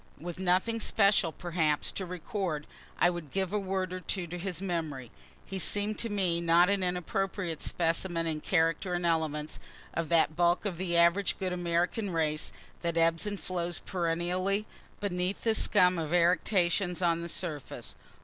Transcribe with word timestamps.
With 0.19 0.39
nothing 0.39 0.79
special, 0.79 1.31
perhaps, 1.31 1.91
to 1.91 2.07
record, 2.07 2.65
I 2.99 3.11
would 3.11 3.29
give 3.29 3.53
a 3.53 3.59
word 3.59 3.93
or 3.93 3.99
two 3.99 4.25
to 4.25 4.39
his 4.39 4.59
memory. 4.59 5.11
He 5.45 5.59
seem'd 5.59 5.99
to 5.99 6.09
me 6.09 6.41
not 6.41 6.71
an 6.71 6.81
inappropriate 6.81 7.61
specimen 7.61 8.25
in 8.25 8.41
character 8.41 8.95
and 8.95 9.05
elements, 9.05 9.59
of 9.93 10.09
that 10.09 10.35
bulk 10.35 10.65
of 10.65 10.79
the 10.79 10.97
average 10.97 11.37
good 11.37 11.53
American 11.53 12.09
race 12.09 12.51
that 12.79 12.97
ebbs 12.97 13.27
and 13.27 13.39
flows 13.39 13.77
perennially 13.77 14.65
beneath 14.99 15.43
this 15.43 15.65
scum 15.65 15.99
of 15.99 16.15
eructations 16.15 17.03
on 17.03 17.21
the 17.21 17.29
surface. 17.29 17.93